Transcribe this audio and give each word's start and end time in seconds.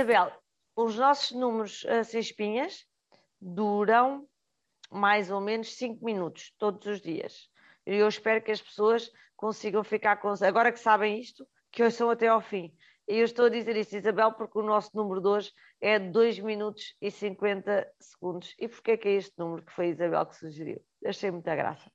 Isabel, 0.00 0.32
os 0.74 0.96
nossos 0.96 1.32
números 1.32 1.84
uh, 1.84 2.02
sem 2.04 2.20
espinhas 2.20 2.86
duram 3.38 4.26
mais 4.90 5.30
ou 5.30 5.42
menos 5.42 5.76
5 5.76 6.02
minutos 6.02 6.54
todos 6.58 6.86
os 6.86 7.02
dias. 7.02 7.50
E 7.86 7.96
eu 7.96 8.08
espero 8.08 8.42
que 8.42 8.50
as 8.50 8.62
pessoas 8.62 9.10
consigam 9.36 9.84
ficar 9.84 10.16
com. 10.16 10.32
Agora 10.42 10.72
que 10.72 10.78
sabem 10.78 11.20
isto, 11.20 11.46
que 11.70 11.82
hoje 11.82 11.96
são 11.96 12.08
até 12.08 12.28
ao 12.28 12.40
fim. 12.40 12.74
E 13.06 13.18
eu 13.18 13.24
estou 13.26 13.44
a 13.44 13.50
dizer 13.50 13.76
isso, 13.76 13.94
Isabel, 13.94 14.32
porque 14.32 14.58
o 14.58 14.62
nosso 14.62 14.90
número 14.94 15.20
de 15.20 15.28
hoje 15.28 15.52
é 15.82 15.98
2 15.98 16.38
minutos 16.38 16.94
e 16.98 17.10
50 17.10 17.86
segundos. 18.00 18.54
E 18.58 18.68
porquê 18.68 18.96
que 18.96 19.08
é 19.08 19.12
este 19.12 19.38
número 19.38 19.66
que 19.66 19.72
foi 19.72 19.86
a 19.86 19.90
Isabel 19.90 20.24
que 20.24 20.36
sugeriu? 20.36 20.82
Achei 21.04 21.30
muita 21.30 21.54
graça. 21.54 21.92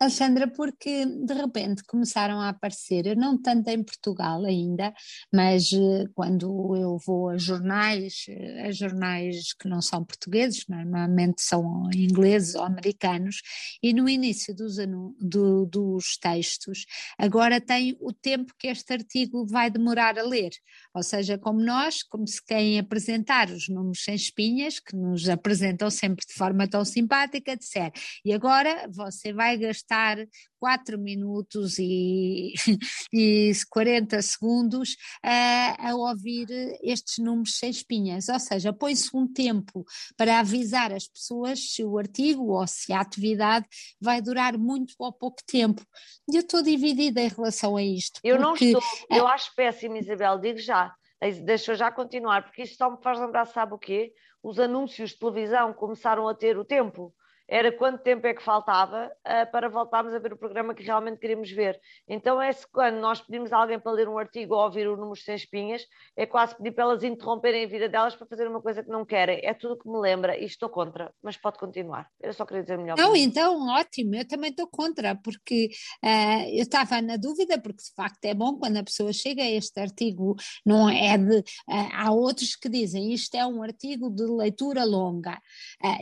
Alexandra, 0.00 0.46
porque 0.46 1.04
de 1.04 1.34
repente 1.34 1.82
começaram 1.82 2.40
a 2.40 2.50
aparecer, 2.50 3.16
não 3.16 3.36
tanto 3.36 3.68
em 3.68 3.82
Portugal 3.82 4.44
ainda, 4.44 4.94
mas 5.32 5.72
eh, 5.72 6.04
quando 6.14 6.76
eu 6.76 6.96
vou 7.04 7.30
a 7.30 7.36
jornais, 7.36 8.26
eh, 8.28 8.68
a 8.68 8.70
jornais 8.70 9.52
que 9.54 9.68
não 9.68 9.82
são 9.82 10.04
portugueses, 10.04 10.64
normalmente 10.68 11.42
são 11.42 11.90
ingleses 11.92 12.54
ou 12.54 12.62
americanos, 12.62 13.42
e 13.82 13.92
no 13.92 14.08
início 14.08 14.54
dos, 14.54 14.76
do, 15.20 15.66
dos 15.66 16.16
textos, 16.16 16.86
agora 17.18 17.60
tem 17.60 17.96
o 18.00 18.12
tempo 18.12 18.54
que 18.56 18.68
este 18.68 18.92
artigo 18.92 19.44
vai 19.48 19.68
demorar 19.68 20.16
a 20.16 20.22
ler, 20.22 20.52
ou 20.94 21.02
seja, 21.02 21.36
como 21.36 21.60
nós, 21.60 22.04
como 22.04 22.24
se 22.24 22.40
quem 22.44 22.78
apresentar 22.78 23.50
os 23.50 23.68
números 23.68 24.04
sem 24.04 24.14
espinhas, 24.14 24.78
que 24.78 24.94
nos 24.94 25.28
apresentam 25.28 25.90
sempre 25.90 26.24
de 26.24 26.34
forma 26.34 26.68
tão 26.68 26.84
simpática, 26.84 27.56
disser, 27.56 27.90
e 28.24 28.32
agora 28.32 28.88
você 28.92 29.32
vai 29.32 29.58
gastar 29.58 29.87
estar 29.88 30.18
4 30.60 30.98
minutos 30.98 31.78
e, 31.78 32.52
e 33.12 33.52
40 33.70 34.20
segundos 34.20 34.96
a, 35.24 35.90
a 35.90 35.94
ouvir 35.94 36.46
estes 36.82 37.24
números 37.24 37.56
sem 37.56 37.70
espinhas, 37.70 38.28
ou 38.28 38.38
seja, 38.38 38.72
põe-se 38.72 39.16
um 39.16 39.26
tempo 39.26 39.84
para 40.16 40.40
avisar 40.40 40.92
as 40.92 41.08
pessoas 41.08 41.72
se 41.72 41.82
o 41.82 41.98
artigo 41.98 42.52
ou 42.52 42.66
se 42.66 42.92
a 42.92 43.00
atividade 43.00 43.66
vai 44.00 44.20
durar 44.20 44.58
muito 44.58 44.94
ou 44.98 45.12
pouco 45.12 45.38
tempo. 45.46 45.82
E 46.30 46.36
eu 46.36 46.40
estou 46.40 46.62
dividida 46.62 47.20
em 47.20 47.28
relação 47.28 47.76
a 47.76 47.82
isto. 47.82 48.20
Eu 48.22 48.38
não 48.38 48.54
estou, 48.54 48.82
eu 49.10 49.26
acho 49.26 49.54
péssimo, 49.54 49.96
Isabel, 49.96 50.38
digo 50.38 50.58
já. 50.58 50.94
Deixa 51.44 51.72
eu 51.72 51.76
já 51.76 51.90
continuar, 51.90 52.44
porque 52.44 52.62
isto 52.62 52.76
só 52.76 52.90
me 52.90 53.02
faz 53.02 53.18
lembrar, 53.18 53.44
sabe 53.46 53.74
o 53.74 53.78
quê? 53.78 54.12
Os 54.40 54.60
anúncios 54.60 55.10
de 55.10 55.18
televisão 55.18 55.72
começaram 55.72 56.28
a 56.28 56.34
ter 56.34 56.56
o 56.56 56.64
tempo 56.64 57.12
era 57.48 57.72
quanto 57.72 58.02
tempo 58.02 58.26
é 58.26 58.34
que 58.34 58.42
faltava 58.42 59.06
uh, 59.06 59.50
para 59.50 59.70
voltarmos 59.70 60.12
a 60.12 60.18
ver 60.18 60.34
o 60.34 60.36
programa 60.36 60.74
que 60.74 60.82
realmente 60.82 61.18
queríamos 61.18 61.50
ver. 61.50 61.80
Então, 62.06 62.40
é 62.40 62.50
quando 62.70 62.96
nós 62.96 63.22
pedimos 63.22 63.52
a 63.52 63.58
alguém 63.58 63.80
para 63.80 63.92
ler 63.92 64.08
um 64.08 64.18
artigo 64.18 64.54
ou 64.54 64.64
ouvir 64.64 64.86
o 64.86 64.96
número 64.96 65.18
sem 65.18 65.34
espinhas, 65.34 65.82
é 66.14 66.26
quase 66.26 66.54
pedir 66.56 66.72
para 66.72 66.84
elas 66.84 67.02
interromperem 67.02 67.64
a 67.64 67.68
vida 67.68 67.88
delas 67.88 68.14
para 68.14 68.26
fazer 68.26 68.46
uma 68.46 68.60
coisa 68.60 68.82
que 68.82 68.90
não 68.90 69.04
querem. 69.04 69.40
É 69.42 69.54
tudo 69.54 69.78
que 69.78 69.88
me 69.88 69.98
lembra 69.98 70.38
e 70.38 70.44
estou 70.44 70.68
contra, 70.68 71.10
mas 71.22 71.38
pode 71.38 71.58
continuar. 71.58 72.06
Eu 72.20 72.34
só 72.34 72.44
queria 72.44 72.62
dizer 72.62 72.76
melhor. 72.76 72.98
Não, 72.98 73.16
então, 73.16 73.66
ótimo, 73.68 74.14
eu 74.14 74.28
também 74.28 74.50
estou 74.50 74.66
contra, 74.66 75.14
porque 75.16 75.70
uh, 76.04 76.48
eu 76.50 76.62
estava 76.62 77.00
na 77.00 77.16
dúvida, 77.16 77.58
porque 77.58 77.82
de 77.82 77.94
facto 77.94 78.22
é 78.26 78.34
bom 78.34 78.58
quando 78.58 78.76
a 78.76 78.84
pessoa 78.84 79.10
chega 79.10 79.42
a 79.42 79.50
este 79.50 79.80
artigo, 79.80 80.36
não 80.66 80.88
é 80.90 81.16
de. 81.16 81.38
Uh, 81.38 81.88
há 81.94 82.12
outros 82.12 82.54
que 82.54 82.68
dizem 82.68 83.14
isto 83.14 83.34
é 83.34 83.46
um 83.46 83.62
artigo 83.62 84.10
de 84.10 84.24
leitura 84.24 84.84
longa. 84.84 85.40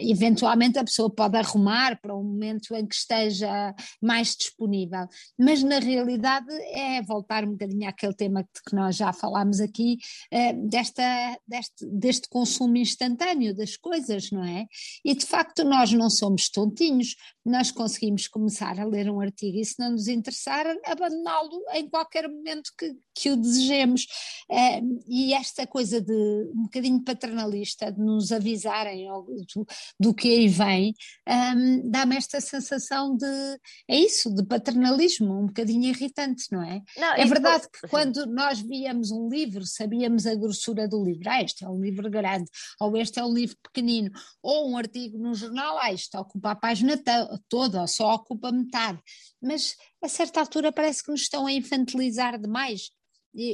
eventualmente 0.00 0.78
a 0.78 0.84
pessoa 0.84 1.08
pode 1.08 1.35
arrumar 1.40 2.00
para 2.00 2.16
um 2.16 2.22
momento 2.22 2.74
em 2.74 2.86
que 2.86 2.94
esteja 2.94 3.74
mais 4.02 4.36
disponível. 4.36 5.06
Mas 5.38 5.62
na 5.62 5.78
realidade 5.78 6.52
é 6.72 7.02
voltar 7.02 7.44
um 7.44 7.52
bocadinho 7.52 7.88
àquele 7.88 8.14
tema 8.14 8.44
que 8.44 8.74
nós 8.74 8.96
já 8.96 9.12
falámos 9.12 9.60
aqui, 9.60 9.98
eh, 10.30 10.52
desta, 10.52 11.02
deste, 11.46 11.86
deste 11.86 12.28
consumo 12.28 12.76
instantâneo 12.76 13.54
das 13.54 13.76
coisas, 13.76 14.30
não 14.30 14.44
é? 14.44 14.66
E 15.04 15.14
de 15.14 15.24
facto 15.24 15.64
nós 15.64 15.92
não 15.92 16.10
somos 16.10 16.48
tontinhos, 16.48 17.14
nós 17.44 17.70
conseguimos 17.70 18.26
começar 18.28 18.78
a 18.78 18.84
ler 18.84 19.10
um 19.10 19.20
artigo 19.20 19.58
e 19.58 19.64
se 19.64 19.78
não 19.78 19.92
nos 19.92 20.08
interessar, 20.08 20.66
abandoná-lo 20.84 21.62
em 21.74 21.88
qualquer 21.88 22.28
momento 22.28 22.70
que, 22.78 22.94
que 23.14 23.30
o 23.30 23.36
desejemos. 23.36 24.06
Eh, 24.50 24.80
e 25.08 25.34
esta 25.34 25.66
coisa 25.66 26.00
de 26.00 26.12
um 26.54 26.64
bocadinho 26.64 27.02
paternalista, 27.02 27.92
de 27.92 28.00
nos 28.00 28.32
avisarem 28.32 29.06
do, 29.06 29.66
do 29.98 30.14
que 30.14 30.28
aí 30.28 30.48
vem, 30.48 30.94
um, 31.28 31.90
dá-me 31.90 32.16
esta 32.16 32.40
sensação 32.40 33.16
de, 33.16 33.60
é 33.88 33.98
isso, 33.98 34.32
de 34.32 34.44
paternalismo, 34.44 35.40
um 35.40 35.46
bocadinho 35.46 35.84
irritante, 35.84 36.44
não 36.52 36.62
é? 36.62 36.82
Não, 36.96 37.14
é 37.14 37.24
verdade 37.24 37.66
que 37.68 37.86
quando 37.90 38.26
nós 38.26 38.60
víamos 38.60 39.10
um 39.10 39.28
livro, 39.28 39.66
sabíamos 39.66 40.26
a 40.26 40.34
grossura 40.34 40.86
do 40.86 41.04
livro, 41.04 41.28
ah, 41.28 41.42
este 41.42 41.64
é 41.64 41.68
um 41.68 41.80
livro 41.80 42.08
grande, 42.08 42.48
ou 42.80 42.96
este 42.96 43.18
é 43.18 43.24
um 43.24 43.32
livro 43.32 43.56
pequenino, 43.62 44.10
ou 44.42 44.70
um 44.70 44.76
artigo 44.76 45.18
no 45.18 45.34
jornal, 45.34 45.78
ah, 45.78 45.92
isto 45.92 46.16
ocupa 46.16 46.52
a 46.52 46.56
página 46.56 47.00
toda, 47.48 47.80
ou 47.80 47.88
só 47.88 48.14
ocupa 48.14 48.52
metade, 48.52 49.00
mas 49.42 49.74
a 50.02 50.08
certa 50.08 50.40
altura 50.40 50.70
parece 50.70 51.02
que 51.02 51.10
nos 51.10 51.22
estão 51.22 51.46
a 51.46 51.52
infantilizar 51.52 52.40
demais. 52.40 52.90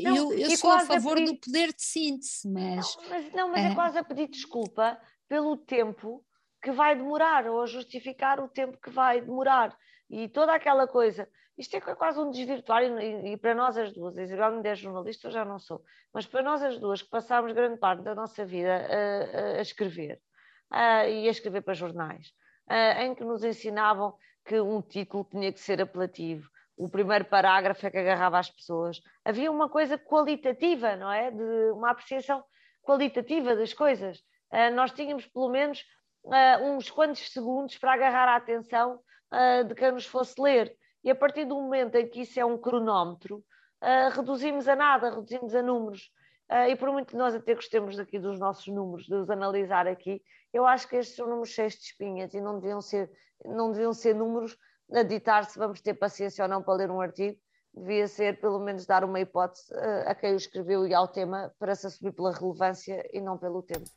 Não, 0.05 0.33
eu, 0.33 0.39
eu 0.39 0.57
sou 0.57 0.71
a 0.71 0.81
favor 0.81 1.13
a 1.13 1.15
pedir... 1.17 1.33
do 1.33 1.41
poder 1.41 1.73
de 1.73 1.83
síntese, 1.83 2.49
mas. 2.49 2.97
Não, 2.97 3.09
mas, 3.09 3.33
não, 3.33 3.49
mas 3.51 3.65
é... 3.65 3.69
é 3.69 3.75
quase 3.75 3.99
a 3.99 4.05
pedir 4.05 4.29
desculpa 4.29 4.97
pelo 5.29 5.57
tempo 5.57 6.25
que 6.63 6.71
vai 6.71 6.95
demorar, 6.95 7.47
ou 7.47 7.63
a 7.63 7.67
justificar 7.67 8.41
o 8.41 8.49
tempo 8.49 8.79
que 8.81 8.91
vai 8.91 9.21
demorar. 9.21 9.77
E 10.09 10.29
toda 10.29 10.55
aquela 10.55 10.87
coisa. 10.87 11.29
Isto 11.59 11.77
é 11.77 11.81
quase 11.95 12.19
um 12.19 12.31
desvirtuar, 12.31 12.83
e, 12.83 13.33
e 13.33 13.37
para 13.37 13.55
nós 13.55 13.77
as 13.77 13.93
duas, 13.93 14.17
a 14.17 14.23
Isabel 14.23 14.63
me 14.63 14.69
é 14.69 14.75
jornalista, 14.75 15.29
eu 15.29 15.33
já 15.33 15.45
não 15.45 15.59
sou, 15.59 15.83
mas 16.13 16.27
para 16.27 16.43
nós 16.43 16.63
as 16.63 16.79
duas, 16.79 17.03
que 17.03 17.11
passámos 17.11 17.53
grande 17.53 17.79
parte 17.79 18.03
da 18.03 18.15
nossa 18.15 18.45
vida 18.45 18.71
a, 18.75 19.59
a 19.59 19.61
escrever, 19.61 20.19
a, 20.71 21.07
e 21.07 21.29
a 21.29 21.31
escrever 21.31 21.61
para 21.61 21.75
jornais, 21.75 22.33
a, 22.67 23.05
em 23.05 23.15
que 23.15 23.23
nos 23.23 23.45
ensinavam 23.45 24.15
que 24.47 24.59
um 24.61 24.81
título 24.81 25.29
tinha 25.31 25.53
que 25.53 25.61
ser 25.61 25.81
apelativo, 25.83 26.49
o 26.77 26.89
primeiro 26.89 27.25
parágrafo 27.27 27.87
é 27.87 27.91
que 27.91 27.99
agarrava 27.99 28.39
as 28.39 28.51
pessoas. 28.51 29.01
Havia 29.25 29.51
uma 29.51 29.69
coisa 29.69 29.99
qualitativa, 29.99 30.97
não 30.97 31.13
é? 31.13 31.31
De 31.31 31.71
uma 31.73 31.91
apreciação 31.91 32.43
qualitativa 32.83 33.55
das 33.55 33.73
coisas. 33.73 34.19
Uh, 34.51 34.75
nós 34.75 34.91
tínhamos 34.91 35.27
pelo 35.27 35.49
menos 35.49 35.85
uh, 36.25 36.65
uns 36.65 36.91
quantos 36.91 37.33
segundos 37.33 37.79
para 37.79 37.95
agarrar 37.95 38.29
a 38.29 38.37
atenção 38.37 39.01
uh, 39.33 39.65
de 39.65 39.75
quem 39.75 39.93
nos 39.93 40.07
fosse 40.07 40.41
ler. 40.41 40.77
E 41.05 41.11
a 41.11 41.15
partir 41.15 41.45
do 41.45 41.55
momento 41.57 41.97
em 41.97 42.09
que 42.09 42.23
isso 42.23 42.39
é 42.39 42.45
um 42.45 42.59
cronómetro, 42.59 43.37
uh, 43.83 44.11
reduzimos 44.15 44.69
a 44.69 44.77
nada, 44.77 45.11
reduzimos 45.11 45.55
a 45.55 45.63
números. 45.63 46.11
e 46.69 46.77
por 46.77 46.91
muito 46.93 47.09
que 47.09 47.17
nós 47.17 47.35
até 47.35 47.55
gostemos 47.55 47.99
aqui 47.99 48.19
dos 48.19 48.39
nossos 48.39 48.67
números, 48.67 49.07
de 49.07 49.15
os 49.15 49.31
analisar 49.31 49.87
aqui, 49.87 50.23
eu 50.53 50.67
acho 50.67 50.87
que 50.87 50.97
estes 50.97 51.17
são 51.17 51.27
números 51.27 51.49
cheios 51.49 51.75
de 51.75 51.85
espinhas 51.85 52.35
e 52.35 52.41
não 52.41 52.61
deviam 52.61 52.81
ser, 52.81 53.11
não 53.45 53.73
deviam 53.73 53.95
ser 53.95 54.15
números 54.15 54.57
a 54.93 55.03
ditar 55.03 55.47
se 55.47 55.59
vamos 55.59 55.81
ter 55.81 55.95
paciência 55.95 56.45
ou 56.45 56.49
não 56.51 56.63
para 56.63 56.75
ler 56.75 56.91
um 56.91 57.01
artigo, 57.01 57.39
devia 57.75 58.07
ser 58.07 58.39
pelo 58.39 58.61
menos 58.61 58.85
dar 58.85 59.03
uma 59.03 59.19
hipótese 59.19 59.73
a 60.05 60.15
quem 60.15 60.35
o 60.35 60.37
escreveu 60.37 60.87
e 60.87 60.93
ao 60.93 61.09
tema 61.09 61.51
para 61.59 61.75
se 61.75 61.87
assumir 61.87 62.13
pela 62.13 62.31
relevância 62.31 63.03
e 63.15 63.21
não 63.21 63.39
pelo 63.39 63.63
tempo. 63.63 63.89